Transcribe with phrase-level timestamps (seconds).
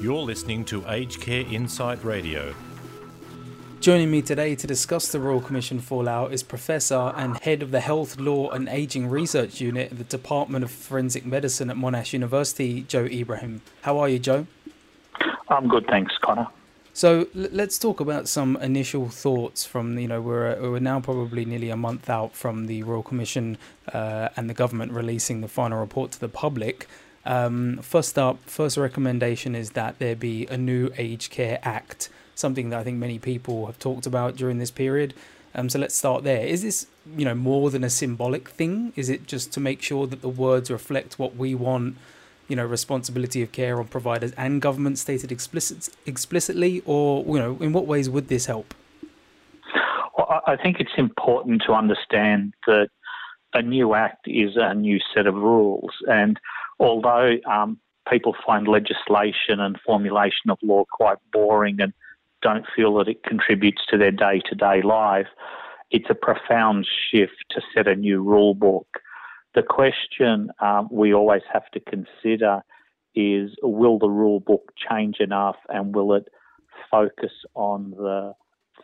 [0.00, 2.54] You're listening to Aged Care Insight Radio.
[3.80, 7.80] Joining me today to discuss the Royal Commission fallout is Professor and Head of the
[7.80, 12.82] Health, Law and Aging Research Unit at the Department of Forensic Medicine at Monash University,
[12.82, 13.62] Joe Ibrahim.
[13.82, 14.46] How are you, Joe?
[15.48, 16.48] I'm good, thanks, Connor.
[16.92, 21.44] So l- let's talk about some initial thoughts from you know we're we're now probably
[21.44, 23.56] nearly a month out from the Royal Commission
[23.94, 26.88] uh, and the government releasing the final report to the public.
[27.28, 32.70] Um, first up, first recommendation is that there be a new Aged Care Act, something
[32.70, 35.12] that I think many people have talked about during this period.
[35.54, 36.46] Um, so let's start there.
[36.46, 38.94] Is this, you know, more than a symbolic thing?
[38.96, 41.98] Is it just to make sure that the words reflect what we want,
[42.48, 47.58] you know, responsibility of care on providers and government stated explicit, explicitly, or you know,
[47.60, 48.72] in what ways would this help?
[50.16, 52.88] Well, I think it's important to understand that
[53.52, 56.40] a new act is a new set of rules, and
[56.78, 57.78] although um,
[58.10, 61.92] people find legislation and formulation of law quite boring and
[62.42, 65.26] don't feel that it contributes to their day to day life,
[65.90, 68.86] it's a profound shift to set a new rule book.
[69.54, 72.60] The question um, we always have to consider
[73.14, 76.28] is will the rule book change enough and will it
[76.90, 78.32] focus on the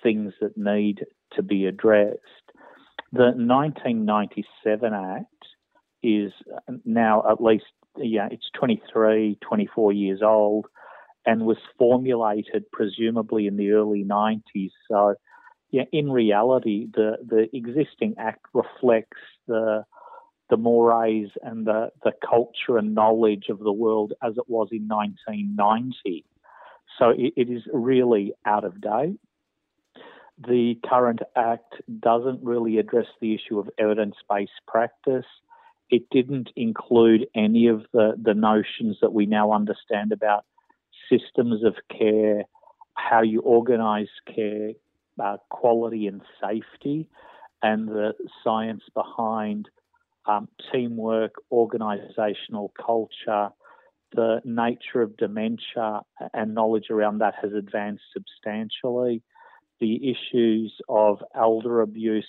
[0.02, 2.18] things that need to be addressed?
[3.12, 5.26] The 1997 Act
[6.02, 6.32] is
[6.84, 7.64] now at least
[7.96, 10.66] yeah, it's 23, 24 years old
[11.26, 14.70] and was formulated presumably in the early 90s.
[14.90, 15.14] So,
[15.70, 19.84] yeah, in reality, the, the existing act reflects the
[20.50, 24.86] the mores and the, the culture and knowledge of the world as it was in
[24.86, 26.24] 1990.
[26.98, 29.18] So it, it is really out of date.
[30.38, 35.24] The current act doesn't really address the issue of evidence based practice
[35.90, 40.44] it didn't include any of the, the notions that we now understand about
[41.10, 42.44] systems of care,
[42.94, 44.70] how you organise care,
[45.22, 47.08] uh, quality and safety,
[47.62, 48.12] and the
[48.42, 49.68] science behind
[50.26, 53.50] um, teamwork, organisational culture.
[54.14, 56.02] The nature of dementia
[56.32, 59.22] and knowledge around that has advanced substantially.
[59.80, 62.28] The issues of elder abuse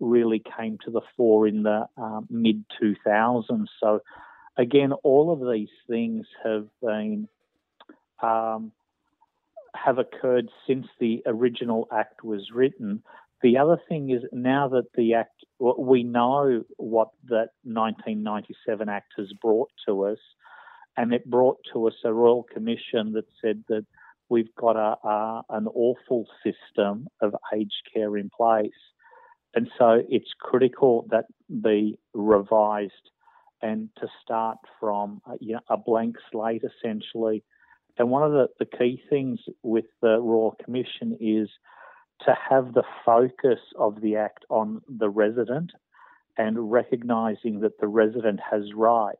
[0.00, 3.66] really came to the fore in the um, mid 2000s.
[3.80, 4.00] So,
[4.56, 7.28] again, all of these things have been
[8.22, 8.72] um,
[9.74, 13.02] have occurred since the original act was written.
[13.42, 19.32] The other thing is now that the act, we know what that 1997 act has
[19.42, 20.18] brought to us,
[20.96, 23.84] and it brought to us a royal commission that said that
[24.28, 28.72] we've got a, a an awful system of aged care in place
[29.54, 31.24] and so it's critical that
[31.62, 32.92] be revised
[33.62, 37.42] and to start from uh, you know, a blank slate essentially.
[37.98, 41.48] And one of the, the key things with the Royal Commission is
[42.26, 45.72] to have the focus of the Act on the resident
[46.36, 49.18] and recognising that the resident has rights.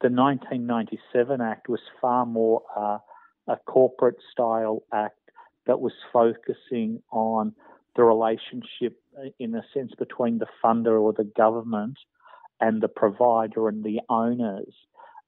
[0.00, 2.98] The 1997 Act was far more uh,
[3.46, 5.16] a corporate style act
[5.66, 7.54] that was focusing on
[8.00, 8.98] the relationship
[9.38, 11.98] in a sense between the funder or the government
[12.58, 14.72] and the provider and the owners.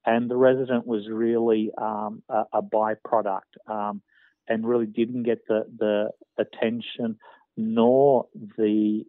[0.07, 4.01] And the resident was really um, a, a, byproduct um,
[4.49, 7.19] and really didn't get the, the attention
[7.59, 8.25] nor
[8.57, 9.05] the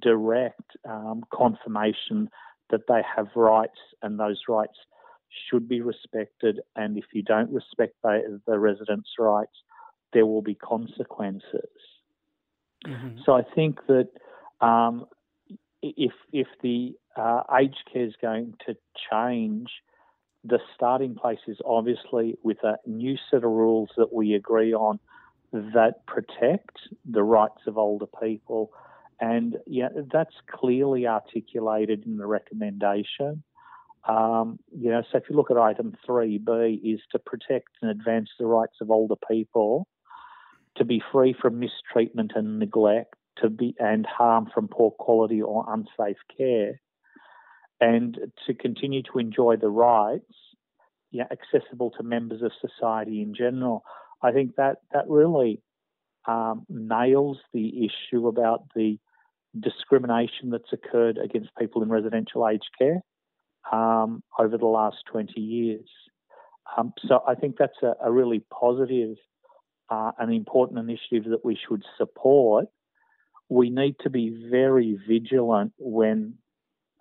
[0.00, 2.30] direct um, confirmation
[2.70, 4.78] that they have rights and those rights
[5.50, 6.60] should be respected.
[6.76, 9.64] And if you don't respect the, the residents' rights,
[10.12, 11.70] there will be consequences.
[12.86, 13.18] Mm-hmm.
[13.24, 14.08] So I think that
[14.60, 15.06] um,
[15.82, 18.74] if if the uh, aged care is going to
[19.10, 19.68] change,
[20.44, 24.98] the starting place is obviously with a new set of rules that we agree on
[25.52, 28.70] that protect the rights of older people.
[29.20, 33.42] And yeah, that's clearly articulated in the recommendation.
[34.08, 38.30] Um, you know, so if you look at item 3B, is to protect and advance
[38.38, 39.86] the rights of older people,
[40.76, 45.64] to be free from mistreatment and neglect, to be and harm from poor quality or
[45.68, 46.80] unsafe care,
[47.80, 50.34] and to continue to enjoy the rights
[51.10, 53.82] yeah, accessible to members of society in general.
[54.22, 55.60] I think that that really
[56.26, 58.98] um, nails the issue about the
[59.58, 63.00] discrimination that's occurred against people in residential aged care
[63.72, 65.88] um, over the last 20 years.
[66.76, 69.16] Um, so I think that's a, a really positive
[69.90, 72.66] uh, and important initiative that we should support
[73.50, 76.34] we need to be very vigilant when,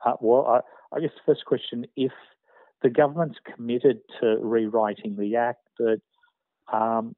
[0.03, 2.11] uh, well, I, I, guess the first question, if
[2.81, 5.99] the government's committed to rewriting the Act, but
[6.75, 7.15] um,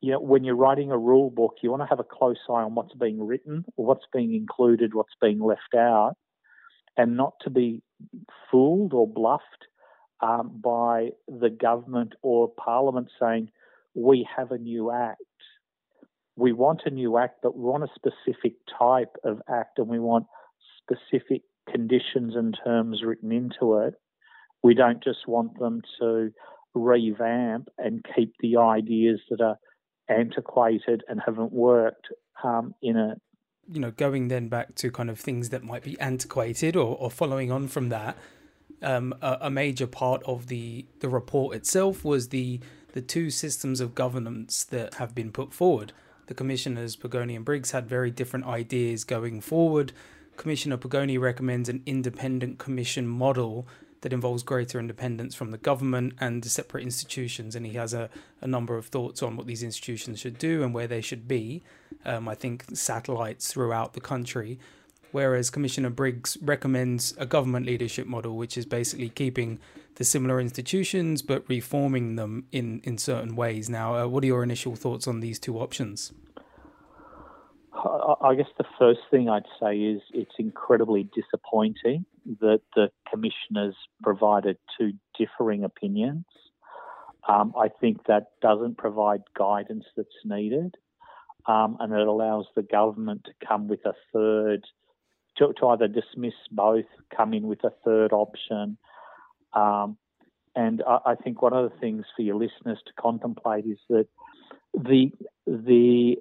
[0.00, 2.62] you know, when you're writing a rule book, you want to have a close eye
[2.62, 6.14] on what's being written, what's being included, what's being left out,
[6.96, 7.82] and not to be
[8.50, 9.66] fooled or bluffed
[10.20, 13.50] um, by the government or Parliament saying,
[13.94, 15.20] we have a new act.
[16.36, 19.98] We want a new act, but we want a specific type of act and we
[19.98, 20.26] want
[20.78, 23.94] specific conditions and terms written into it.
[24.62, 26.30] We don't just want them to
[26.74, 29.58] revamp and keep the ideas that are
[30.08, 32.08] antiquated and haven't worked
[32.42, 33.16] um, in a
[33.70, 37.10] you know going then back to kind of things that might be antiquated or, or
[37.10, 38.16] following on from that
[38.82, 42.58] um, a, a, major part of the the report itself was the
[42.92, 45.92] the two systems of governance that have been put forward
[46.26, 49.92] the commissioners Pagone and Briggs had very different ideas going forward
[50.36, 53.66] commissioner Pagone recommends an independent commission model
[54.02, 57.54] that involves greater independence from the government and the separate institutions.
[57.54, 58.10] And he has a,
[58.40, 61.62] a number of thoughts on what these institutions should do and where they should be.
[62.04, 64.58] Um, I think satellites throughout the country.
[65.12, 69.60] Whereas Commissioner Briggs recommends a government leadership model, which is basically keeping
[69.96, 73.68] the similar institutions but reforming them in, in certain ways.
[73.68, 76.12] Now, uh, what are your initial thoughts on these two options?
[78.22, 82.04] I guess the first thing I'd say is it's incredibly disappointing
[82.40, 86.24] that the commissioners provided two differing opinions.
[87.28, 90.76] Um, I think that doesn't provide guidance that's needed,
[91.46, 94.64] um, and it allows the government to come with a third,
[95.38, 96.84] to, to either dismiss both,
[97.16, 98.76] come in with a third option.
[99.52, 99.96] Um,
[100.54, 104.06] and I, I think one of the things for your listeners to contemplate is that
[104.74, 105.10] the
[105.46, 106.16] the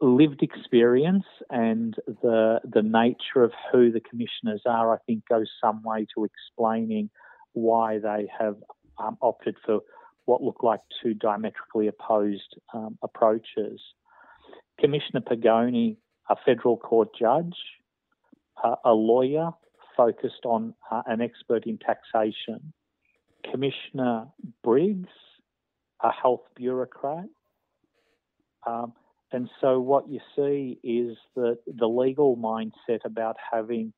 [0.00, 5.82] lived experience and the the nature of who the commissioners are, I think, goes some
[5.82, 7.10] way to explaining
[7.52, 8.56] why they have
[8.98, 9.80] um, opted for
[10.26, 13.80] what look like two diametrically opposed um, approaches.
[14.78, 15.96] Commissioner Pagone,
[16.28, 17.56] a federal court judge,
[18.84, 19.50] a lawyer
[19.96, 22.72] focused on uh, an expert in taxation.
[23.50, 24.26] Commissioner
[24.62, 25.08] Briggs,
[26.02, 27.26] a health bureaucrat.
[28.66, 28.92] Um,
[29.32, 33.92] and so what you see is that the legal mindset about having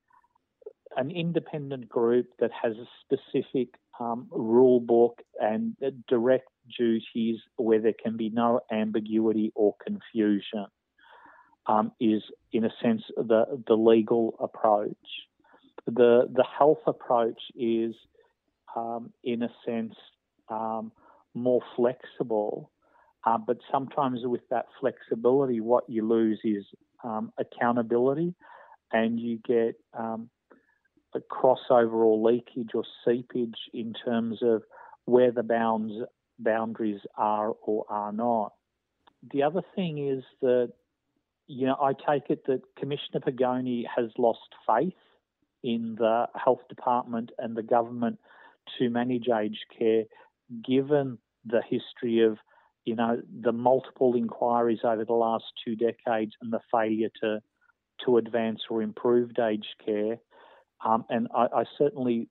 [0.96, 3.68] an independent group that has a specific
[4.00, 5.76] um, rule book and
[6.08, 10.66] direct duties where there can be no ambiguity or confusion
[11.68, 12.22] um, is,
[12.52, 14.96] in a sense, the, the legal approach.
[15.86, 17.94] The, the health approach is,
[18.76, 19.94] um, in a sense,
[20.48, 20.92] um,
[21.34, 22.70] more flexible
[23.28, 26.64] uh, but sometimes with that flexibility, what you lose is
[27.04, 28.34] um, accountability
[28.92, 30.30] and you get um,
[31.14, 34.62] a crossover or leakage or seepage in terms of
[35.04, 35.92] where the bounds
[36.38, 38.52] boundaries are or are not.
[39.32, 40.72] The other thing is that,
[41.48, 44.92] you know, I take it that Commissioner Pagone has lost faith
[45.64, 48.18] in the health department and the government
[48.78, 50.04] to manage aged care,
[50.64, 52.38] given the history of
[52.88, 57.40] you know, the multiple inquiries over the last two decades and the failure to
[58.06, 60.16] to advance or improve aged care.
[60.82, 62.30] Um, and I, I certainly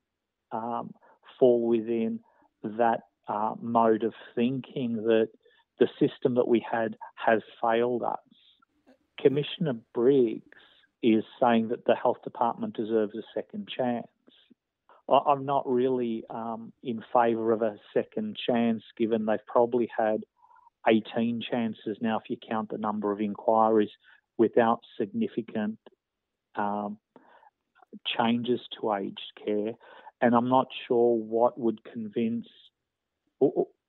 [0.51, 0.93] um,
[1.39, 2.21] fall within
[2.63, 5.27] that uh, mode of thinking that
[5.79, 8.17] the system that we had has failed us.
[9.19, 10.43] Commissioner Briggs
[11.03, 14.07] is saying that the health department deserves a second chance.
[15.09, 20.25] I'm not really um, in favour of a second chance, given they've probably had
[20.87, 23.89] 18 chances now, if you count the number of inquiries,
[24.37, 25.79] without significant
[26.55, 26.97] um,
[28.05, 29.73] changes to aged care.
[30.19, 32.47] And I'm not sure what would convince,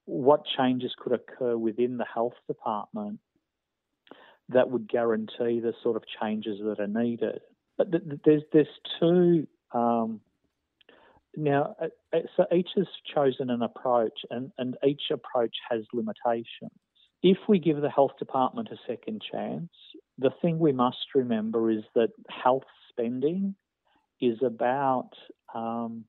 [0.04, 3.18] what changes could occur within the health department
[4.50, 7.40] that would guarantee the sort of changes that are needed.
[7.76, 7.88] But
[8.24, 8.66] there's there's
[8.98, 10.20] two um,
[11.38, 16.72] now, uh, uh, so each has chosen an approach, and, and each approach has limitations.
[17.22, 19.70] If we give the health department a second chance,
[20.18, 23.54] the thing we must remember is that health spending
[24.20, 25.10] is about,
[25.54, 26.04] um,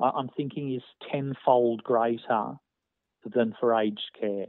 [0.00, 0.82] I'm thinking, is
[1.12, 2.54] tenfold greater
[3.24, 4.46] than for aged care.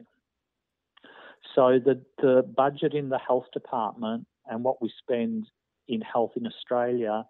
[1.56, 5.48] So the, the budget in the health department and what we spend
[5.88, 7.26] in health in Australia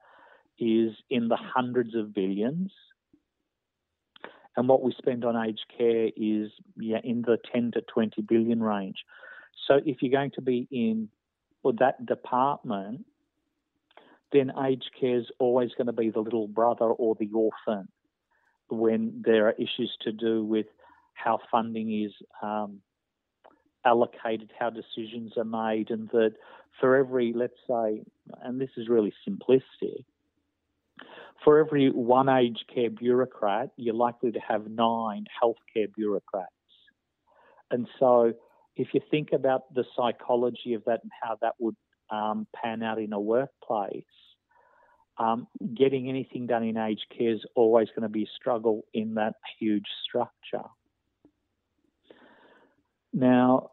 [0.58, 2.72] is in the hundreds of billions.
[4.58, 8.62] And what we spend on aged care is yeah, in the 10 to 20 billion
[8.62, 8.98] range.
[9.68, 11.10] So if you're going to be in
[11.64, 13.06] well, that department,
[14.32, 17.88] then aged care is always going to be the little brother or the orphan.
[18.70, 20.68] when there are issues to do with
[21.14, 22.12] how funding is
[22.42, 22.82] um,
[23.90, 26.34] allocated, how decisions are made, and that
[26.80, 28.04] for every, let's say,
[28.44, 30.06] and this is really simplistic,
[31.44, 36.52] for every one aged care bureaucrat, you're likely to have nine healthcare bureaucrats.
[37.72, 38.34] And so,
[38.76, 41.76] if you think about the psychology of that and how that would
[42.10, 44.04] um, pan out in a workplace,
[45.18, 49.16] um, getting anything done in aged care is always going to be a struggle in
[49.16, 50.68] that huge structure.
[53.14, 53.70] Now,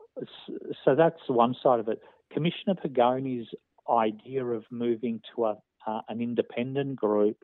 [0.84, 2.00] so that's one side of it.
[2.32, 3.48] Commissioner Pagone's
[3.90, 5.56] idea of moving to a,
[5.86, 7.36] uh, an independent group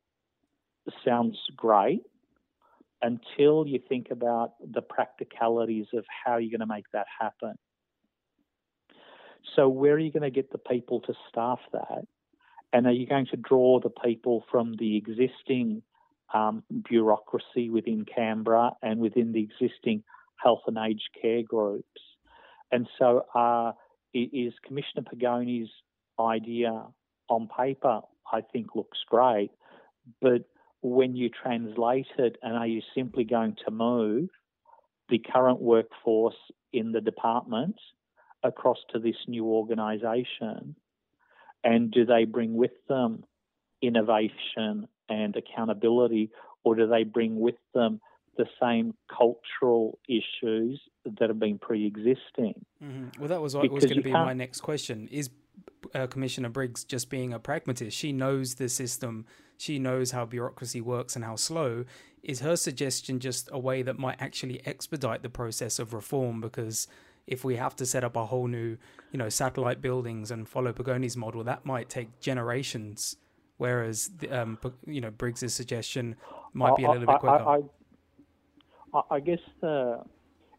[1.04, 2.02] sounds great
[3.00, 7.54] until you think about the practicalities of how you're going to make that happen.
[9.56, 12.06] So, where are you going to get the people to staff that?
[12.72, 15.82] And are you going to draw the people from the existing
[16.32, 20.04] um, bureaucracy within Canberra and within the existing
[20.36, 22.00] health and aged care groups?
[22.72, 23.72] And so, uh,
[24.14, 25.70] is Commissioner Pagone's
[26.18, 26.86] idea
[27.28, 28.00] on paper,
[28.30, 29.50] I think, looks great,
[30.20, 30.44] but
[30.82, 34.28] when you translate it, and are you simply going to move
[35.08, 36.36] the current workforce
[36.72, 37.76] in the department
[38.42, 40.74] across to this new organisation?
[41.62, 43.24] And do they bring with them
[43.80, 46.30] innovation and accountability,
[46.64, 48.00] or do they bring with them
[48.36, 52.64] the same cultural issues that have been pre-existing?
[52.82, 53.20] Mm-hmm.
[53.20, 55.30] Well, that was what was going to be my next question: Is
[55.94, 57.96] uh, Commissioner Briggs just being a pragmatist?
[57.96, 61.84] She knows the system, she knows how bureaucracy works and how slow.
[62.22, 66.40] Is her suggestion just a way that might actually expedite the process of reform?
[66.40, 66.88] Because
[67.26, 68.76] if we have to set up a whole new,
[69.10, 73.16] you know, satellite buildings and follow Pagone's model, that might take generations.
[73.58, 76.16] Whereas, um, you know, Briggs's suggestion
[76.52, 77.36] might be a little bit quicker.
[77.36, 77.60] I, I, I
[79.20, 80.02] guess the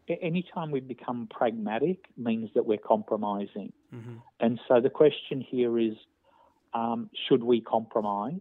[0.08, 3.72] anytime we become pragmatic means that we're compromising.
[3.94, 4.16] Mm-hmm.
[4.40, 5.94] And so the question here is
[6.74, 8.40] um, should we compromise?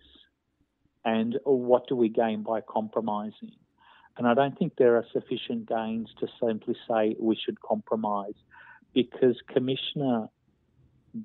[1.06, 3.52] And what do we gain by compromising?
[4.18, 8.36] And I don't think there are sufficient gains to simply say we should compromise
[8.94, 10.28] because Commissioner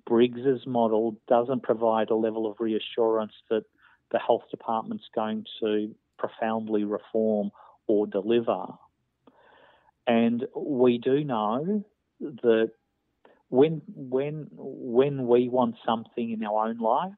[0.07, 3.65] Briggs's model doesn't provide a level of reassurance that
[4.11, 7.51] the health department's going to profoundly reform
[7.89, 8.67] or deliver.
[10.07, 11.85] And we do know
[12.21, 12.71] that
[13.51, 17.17] when when when we want something in our own lives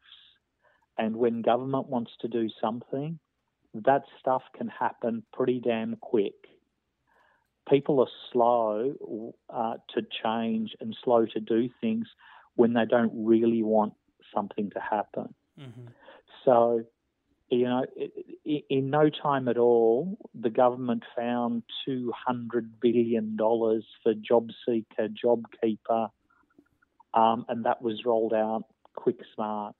[0.96, 3.18] and when government wants to do something,
[3.74, 6.34] that stuff can happen pretty damn quick.
[7.68, 12.08] People are slow uh, to change and slow to do things
[12.56, 13.94] when they don't really want
[14.34, 15.34] something to happen.
[15.58, 15.86] Mm-hmm.
[16.44, 16.84] So,
[17.50, 17.84] you know,
[18.44, 22.10] in no time at all, the government found $200
[22.80, 26.10] billion for JobSeeker, JobKeeper,
[27.12, 28.64] um, and that was rolled out
[28.94, 29.74] quick smart.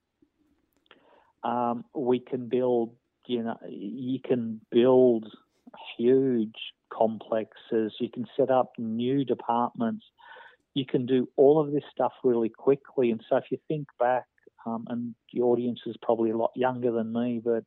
[1.42, 2.94] Um, we can build
[3.30, 5.32] you know, you can build
[5.96, 6.56] huge
[6.92, 7.92] complexes.
[8.00, 10.04] You can set up new departments.
[10.74, 13.10] You can do all of this stuff really quickly.
[13.10, 14.26] And so, if you think back,
[14.66, 17.64] um, and the audience is probably a lot younger than me, but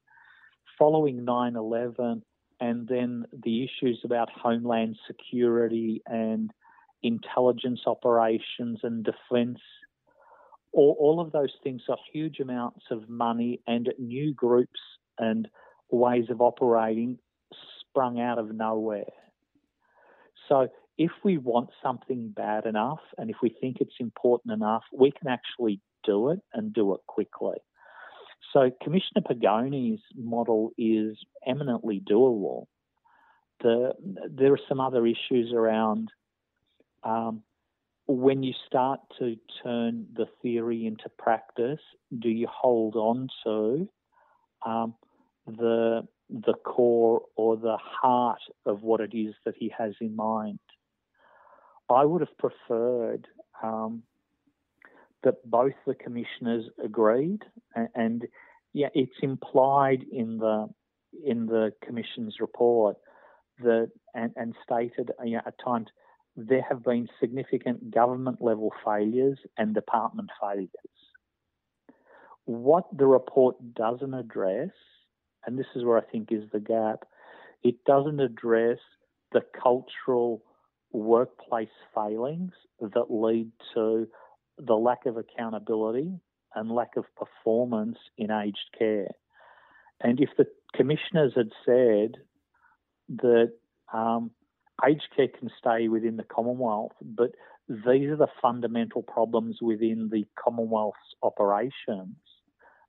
[0.78, 2.24] following 9 11
[2.60, 6.52] and then the issues about homeland security and
[7.02, 9.60] intelligence operations and defense,
[10.72, 14.80] all, all of those things are huge amounts of money and new groups
[15.20, 15.48] and
[15.92, 17.18] ways of operating
[17.80, 19.12] sprung out of nowhere.
[20.48, 25.12] So if we want something bad enough and if we think it's important enough, we
[25.12, 27.58] can actually do it and do it quickly.
[28.52, 31.18] So Commissioner Pagone's model is
[31.48, 32.66] eminently doable.
[33.62, 33.94] The,
[34.30, 36.10] there are some other issues around
[37.04, 37.44] um,
[38.08, 41.80] when you start to turn the theory into practice,
[42.20, 43.90] do you hold on to
[44.66, 44.96] um,
[45.48, 50.60] the the core or the heart of what it is that he has in mind.
[51.90, 53.28] I would have preferred
[53.62, 54.04] um,
[55.24, 57.40] that both the commissioners agreed,
[57.76, 58.28] and, and,
[58.74, 60.68] yeah, it's implied in the
[61.26, 62.98] in the commission's report
[63.60, 65.88] that and, and stated you know, at times
[66.36, 70.70] there have been significant government level failures and department failures.
[72.46, 74.72] What the report doesn't address
[75.46, 77.06] and this is where I think is the gap,
[77.64, 78.80] it doesn't address
[79.32, 80.44] the cultural
[80.92, 84.08] workplace failings that lead to
[84.58, 86.20] the lack of accountability
[86.56, 89.10] and lack of performance in aged care.
[90.02, 90.46] And if the
[90.76, 92.16] commissioners had said,
[93.10, 93.52] that
[93.94, 94.32] um,
[94.86, 97.32] aged care can stay within the Commonwealth, but
[97.68, 102.18] these are the fundamental problems within the Commonwealth's operations,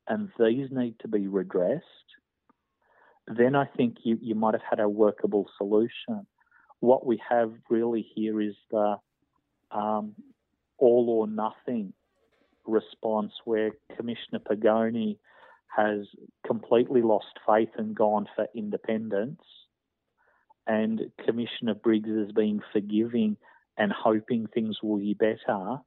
[0.08, 1.84] and these need to be redressed.
[3.26, 6.26] Then I think you, you might have had a workable solution.
[6.80, 8.96] What we have really here is the
[9.70, 10.14] um,
[10.78, 11.92] all or nothing
[12.66, 15.18] response where Commissioner Pagone
[15.74, 16.06] has
[16.46, 19.42] completely lost faith and gone for independence,
[20.66, 23.36] and Commissioner Briggs has been forgiving
[23.76, 25.78] and hoping things will be better,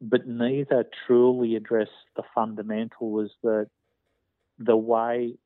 [0.00, 3.68] but neither truly address the fundamental was that
[4.58, 5.36] the way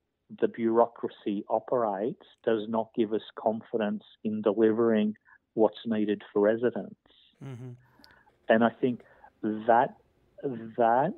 [0.40, 5.14] the bureaucracy operates does not give us confidence in delivering
[5.54, 6.97] what's needed for residents.
[7.45, 7.71] Mm-hmm.
[8.49, 9.00] And I think
[9.42, 9.97] that
[10.76, 11.12] that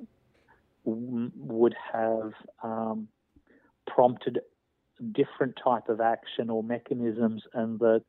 [0.84, 3.08] w- would have um,
[3.86, 4.40] prompted
[5.12, 8.02] different type of action or mechanisms, and that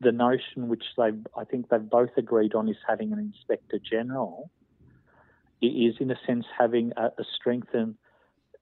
[0.00, 4.50] the notion which they I think they've both agreed on is having an inspector general
[5.60, 7.96] is in a sense having a, a strengthened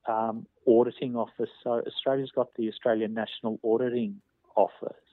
[0.06, 1.48] um, auditing office.
[1.64, 4.20] So Australia's got the Australian National Auditing
[4.54, 5.04] Office,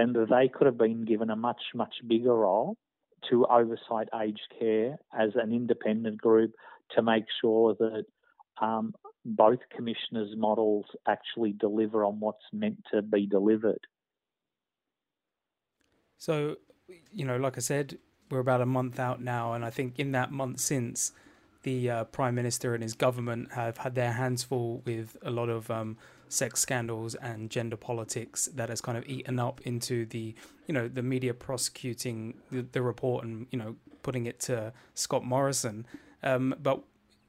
[0.00, 2.76] and they could have been given a much much bigger role
[3.28, 6.52] to oversight aged care as an independent group
[6.94, 8.04] to make sure that
[8.60, 13.80] um, both commissioners' models actually deliver on what's meant to be delivered.
[16.16, 16.56] So,
[17.12, 17.98] you know, like I said,
[18.30, 21.12] we're about a month out now, and I think in that month since,
[21.62, 25.50] the uh, prime minister and his government have had their hands full with a lot
[25.50, 25.98] of um,
[26.30, 30.34] sex scandals and gender politics that has kind of eaten up into the,
[30.66, 35.24] you know, the media prosecuting the, the report and you know putting it to Scott
[35.24, 35.86] Morrison.
[36.22, 36.82] Um, but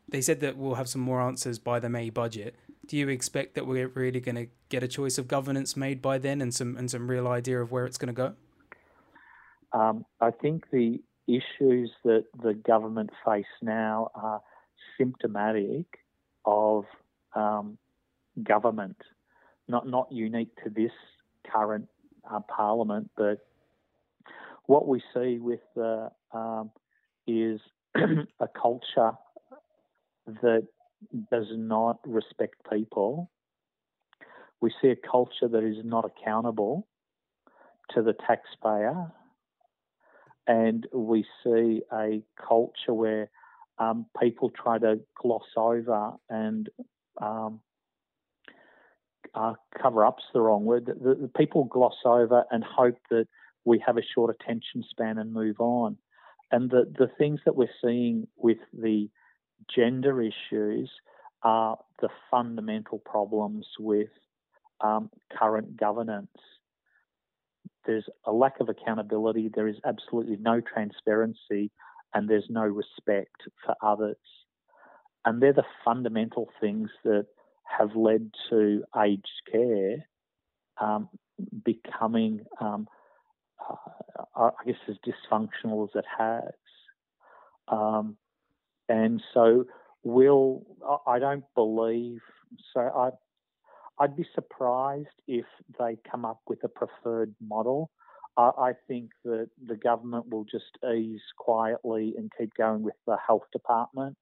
[0.08, 2.56] they said that we'll have some more answers by the May budget.
[2.86, 6.18] Do you expect that we're really going to get a choice of governance made by
[6.18, 8.34] then, and some and some real idea of where it's going to go?
[9.74, 14.42] Um, I think the issues that the government face now are
[14.98, 15.86] symptomatic
[16.46, 16.86] of
[17.36, 17.78] um,
[18.44, 18.98] government,
[19.68, 20.92] not not unique to this
[21.52, 21.88] current
[22.32, 23.40] uh, parliament, but
[24.66, 26.72] what we see with the um,
[27.28, 27.60] is
[27.96, 29.12] a culture
[30.42, 30.68] that
[31.32, 33.30] does not respect people.
[34.62, 36.88] We see a culture that is not accountable
[37.96, 39.12] to the taxpayer
[40.48, 43.30] and we see a culture where
[43.78, 46.70] um, people try to gloss over and
[47.22, 47.60] um,
[49.34, 50.86] uh, cover up's the wrong word.
[50.86, 53.28] The, the, people gloss over and hope that
[53.66, 55.98] we have a short attention span and move on.
[56.52, 59.10] And the, the things that we're seeing with the
[59.74, 60.92] gender issues
[61.44, 64.10] are the fundamental problems with
[64.82, 66.30] um, current governance
[67.86, 71.72] there's a lack of accountability, there is absolutely no transparency,
[72.14, 74.18] and there's no respect for others.
[75.26, 77.28] And they're the fundamental things that
[77.78, 79.98] have led to aged care
[80.80, 81.10] um,
[81.64, 82.88] becoming, um,
[83.70, 83.76] uh,
[84.36, 86.54] I guess, as dysfunctional as it has.
[87.68, 88.18] Um,
[88.90, 89.66] and so,
[90.04, 90.66] will
[91.08, 92.22] I don't believe
[92.74, 92.82] so.
[92.82, 93.12] I
[94.00, 95.46] I'd be surprised if
[95.80, 97.92] they come up with a preferred model.
[98.36, 103.18] I, I think that the government will just ease quietly and keep going with the
[103.26, 104.18] health department.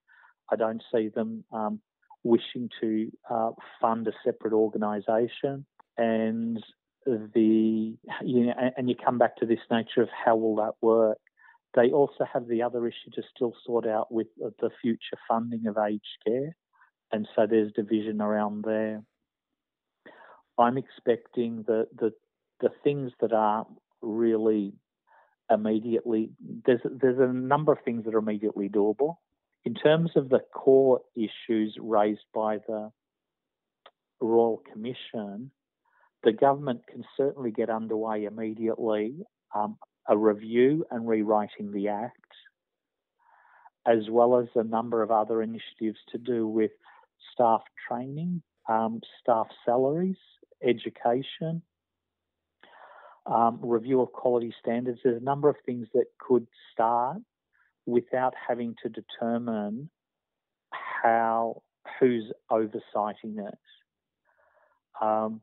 [0.52, 1.80] I don't see them um,
[2.24, 3.52] wishing to uh,
[3.82, 5.66] fund a separate organisation.
[5.98, 6.64] And
[7.06, 11.18] the you know, and you come back to this nature of how will that work.
[11.76, 15.78] They also have the other issue to still sort out with the future funding of
[15.78, 16.56] aged care,
[17.12, 19.04] and so there's division around there.
[20.58, 22.12] I'm expecting that the,
[22.60, 23.66] the things that are
[24.02, 24.74] really
[25.50, 26.32] immediately,
[26.66, 29.16] there's, there's a number of things that are immediately doable.
[29.66, 32.92] In terms of the core issues raised by the
[34.22, 35.52] Royal Commission,
[36.24, 39.20] the government can certainly get underway immediately
[39.54, 42.14] um, a review and rewriting the Act,
[43.86, 46.72] as well as a number of other initiatives to do with
[47.34, 50.18] staff training, um, staff salaries,
[50.64, 51.62] education,
[53.26, 55.00] um, review of quality standards.
[55.04, 57.18] There's a number of things that could start
[57.90, 59.90] without having to determine
[61.04, 61.62] how
[62.00, 63.58] who's oversighting it.
[65.02, 65.42] Um,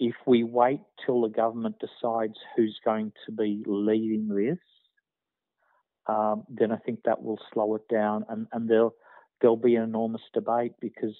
[0.00, 4.58] if we wait till the government decides who's going to be leading this,
[6.06, 8.94] um, then I think that will slow it down, and, and there'll
[9.40, 11.14] there'll be an enormous debate because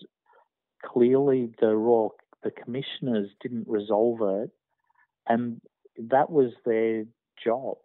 [0.84, 4.50] clearly the Royal the commissioners didn't resolve it,
[5.26, 5.60] and
[5.96, 7.04] that was their
[7.42, 7.76] job.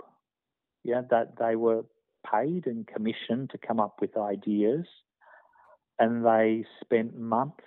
[0.83, 1.83] Yeah, that they were
[2.29, 4.85] paid and commissioned to come up with ideas,
[5.99, 7.63] and they spent months.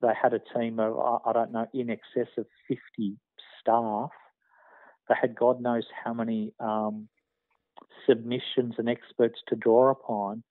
[0.00, 3.16] They had a team of I don't know in excess of fifty
[3.60, 4.10] staff.
[5.08, 7.08] They had God knows how many um,
[8.06, 10.42] submissions and experts to draw upon,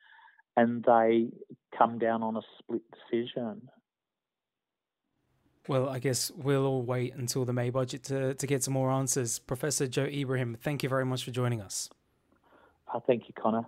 [0.56, 1.28] and they
[1.78, 3.70] come down on a split decision.
[5.68, 8.90] Well, I guess we'll all wait until the May budget to, to get some more
[8.90, 9.40] answers.
[9.40, 11.90] Professor Joe Ibrahim, thank you very much for joining us.
[12.94, 13.66] Uh, thank you, Connor.